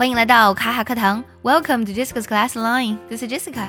[0.00, 2.96] 欢迎来到卡卡课堂，Welcome to Jessica's Class Line。
[3.10, 3.68] This is Jessica。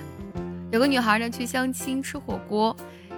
[0.71, 2.73] 有个女孩呢去相亲吃火锅，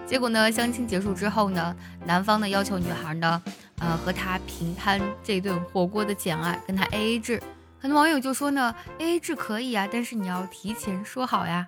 [0.08, 1.76] 结果呢相亲结束之后呢，
[2.07, 3.39] 男方呢要求女孩呢，
[3.78, 7.40] 呃和他平摊这顿火锅的钱啊，跟他 A A 制。
[7.79, 11.68] 很多网友就说呢，A A 制可以啊，但是你要提前说好呀。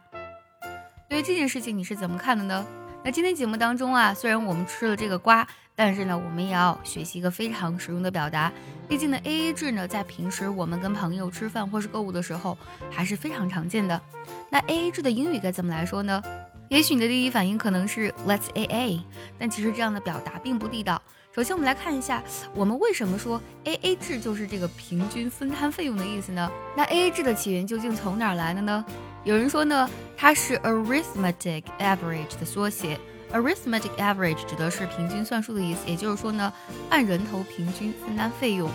[1.08, 2.66] 对于这件事情你是怎么看的呢？
[3.06, 8.52] 那今天节目当中啊，虽然我们吃了这个瓜，但是呢，我们也要学习一个非常实用的表达。
[8.88, 12.58] 毕竟呢，A A 制呢，在平时我们跟朋友吃饭或是购物的时候，
[12.90, 14.02] 还是非常常见的。
[14.50, 16.20] 那 A A 制的英语该怎么来说呢？
[16.68, 19.04] 也许你的第一反应可能是 Let's A A，
[19.38, 21.00] 但其实这样的表达并不地道。
[21.32, 22.24] 首先，我们来看一下，
[22.56, 26.50] 我们为什么说 A A 制就是这个平均分摊费用的意思呢？
[26.76, 28.84] 那 A A 制的起源究竟从哪儿来的呢？
[29.26, 33.00] 有人说呢，它是 arithmetic average 的缩写。
[33.34, 36.54] arithmetic average 指的是平均算术的意思，也就是说呢，
[36.92, 38.70] 按人头平均分担费用。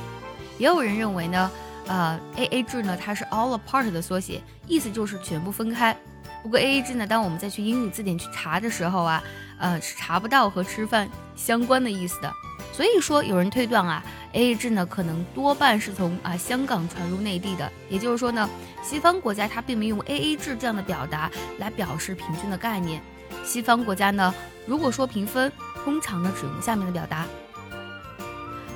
[0.59, 1.51] 也有人认为呢，
[1.87, 5.97] 呃，A A 制呢，它是 all apart 的缩写，意思就是全部分开。
[6.43, 9.23] 不过 A A 制呢，当我们再去英语字典去查的时候啊，
[9.61, 12.33] 呃，是查不到和吃饭相关的意思的。
[12.73, 14.03] 所以说，有人推断啊。
[14.33, 18.49] A A 制呢，可能多半是从啊香港传入内地的，也就是说呢，
[18.83, 23.03] 西方国家它并没有用 A A 制这样的表达来表示平均的概念。
[23.45, 24.35] 西方国家呢，
[24.67, 25.51] 如果说评分，
[25.85, 27.27] 通常呢只用下面的表达。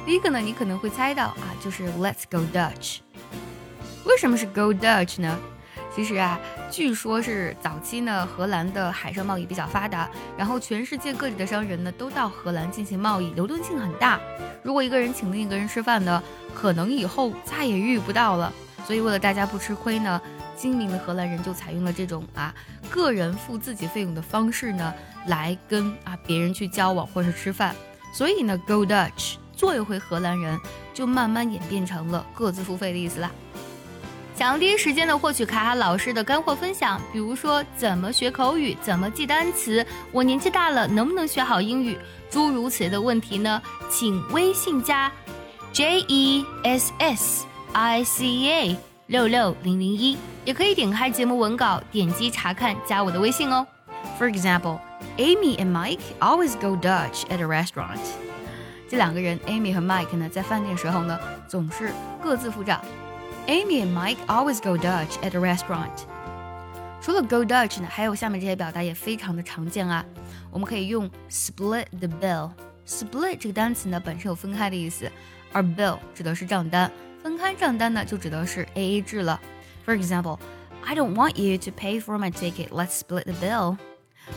[0.04, 2.98] 第一个呢，你可能会猜到啊，就是 Let's go Dutch。
[4.04, 5.38] 为什么是 Go Dutch 呢？
[5.94, 14.18] 其实啊，据说是早期呢，荷兰的海上贸易比较发达，然后全世界各地的商人呢都到荷兰进行贸易，流动性很大。
[14.62, 16.20] 如果一个人请另一个人吃饭呢，
[16.52, 18.52] 可能以后再也遇不到了。
[18.84, 20.20] 所以为了大家不吃亏呢，
[20.56, 22.52] 精明的荷兰人就采用了这种啊
[22.90, 24.92] 个人付自己费用的方式呢，
[25.28, 27.74] 来跟啊别人去交往或者是吃饭。
[28.12, 30.58] 所以呢，Go Dutch，做一回荷兰人，
[30.92, 33.30] 就慢慢演变成了各自付费的意思啦。
[34.36, 41.96] 想要第一时间的获取卡卡老师的干货分享，比如说怎么学口语、怎么记单词，我年纪大了能不能学好英语，
[42.28, 43.62] 诸如此类的问题呢？
[43.88, 45.10] 请微信加
[45.72, 48.76] J E S S I C A
[49.06, 53.64] 六六零零一，也可以点开节目文稿，点击查看，加我的微信哦。
[54.18, 54.80] For example,
[55.16, 58.00] Amy and Mike always go Dutch at a restaurant。
[58.88, 61.16] 这两个人，Amy 和 Mike 呢，在饭店时候呢，
[61.46, 62.80] 总是各自付账。
[63.47, 66.05] Amy and Mike always go Dutch at a restaurant。
[67.01, 70.05] 除了 go Dutch 呢，还有下面这些表达也非常的常见啊。
[70.51, 75.11] 我们可以用 split the bill。split 这个单词呢本身有分开的意思，
[75.51, 76.91] 而 bill 指的是账单，
[77.23, 79.39] 分开账单呢就指的是 A A 制了。
[79.85, 80.39] For example,
[80.83, 82.69] I don't want you to pay for my ticket.
[82.69, 83.77] Let's split the bill.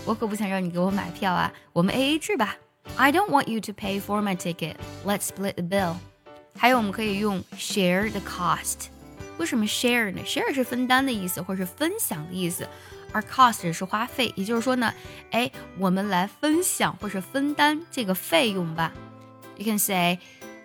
[0.05, 2.57] 我可不想让你给我买票啊，我们 A A 制吧。
[2.97, 4.77] I don't want you to pay for my ticket.
[5.05, 5.97] Let's split the bill.
[6.57, 8.89] 还有我们可以用 share the cost。
[9.38, 12.68] 为什么 share 呢？share 是分担的意思，或者是分享的意思，
[13.12, 14.34] 而 cost 是花费。
[14.36, 14.94] 也就是说呢，
[15.32, 18.92] 哎，我们来分享或是分担这个费用吧。
[19.58, 20.20] You can say,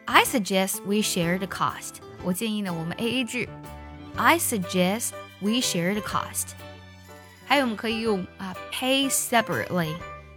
[0.04, 1.96] I suggest we share the cost。
[2.22, 3.48] 我建议呢，我们 A A 制。
[4.16, 5.10] I suggest
[5.40, 6.48] we share the cost。
[7.46, 9.94] 还有我们可以用啊，pay separately。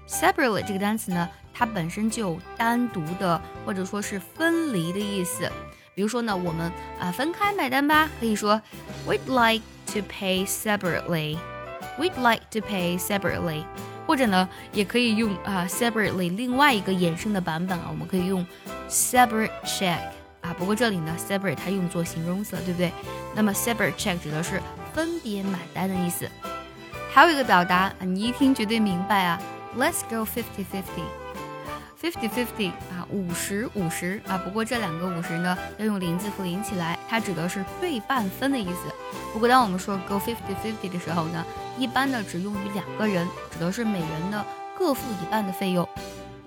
[0.07, 5.51] separately 这个单词呢，它本身就有单独的或者说是分离的意思。
[5.95, 8.61] 比如说呢，我们啊分开买单吧，可以说
[9.07, 9.63] We'd like
[9.93, 11.37] to pay separately.
[11.97, 13.63] We'd like to pay separately.
[14.05, 18.45] 或者呢，也可以用啊 separately 另外一个衍生的版本啊，我们可以用
[18.89, 19.97] separate check
[20.41, 20.53] 啊。
[20.59, 22.91] 不过这里呢，separate 它用作形容词，对不对？
[23.33, 24.61] 那么 separate check 指的是
[24.93, 26.29] 分别买单的意思。
[27.11, 29.41] 还有一个表达，你一听绝对明白啊
[29.77, 31.24] ，Let's go fifty fifty。
[32.05, 38.93] Fifty fifty 啊，五十五十啊，不过这两个五十呢，要用零字符连起来，它指的是对半分的意思。
[39.33, 41.43] 不过当我们说 go fifty fifty 的时候呢，
[41.79, 44.45] 一般呢只用于两个人，指的是每人呢
[44.77, 45.87] 各付一半的费用。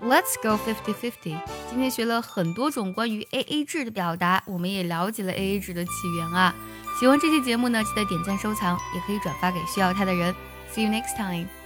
[0.01, 1.37] Let's go fifty fifty。
[1.69, 6.55] 今天学了很多种关于 A A 制的表达，我们也了解了 A A 制的起源啊。
[6.99, 10.33] 喜欢这期节目呢，记得点赞收藏，也可以转发给需要它的人。
[10.73, 11.58] See you next time.